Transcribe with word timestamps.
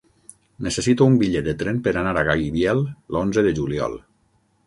Necessito 0.67 1.07
un 1.09 1.17
bitllet 1.23 1.49
de 1.49 1.53
tren 1.59 1.83
per 1.87 1.93
anar 2.03 2.15
a 2.21 2.25
Gaibiel 2.29 2.83
l'onze 3.17 3.47
de 3.49 3.55
juliol. 3.61 3.99